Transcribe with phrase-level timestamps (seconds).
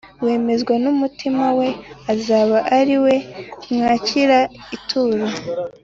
[0.25, 1.69] wemezwa n umutima we
[2.13, 3.13] azaba ari we
[3.73, 4.39] mwakira
[4.75, 5.25] ituro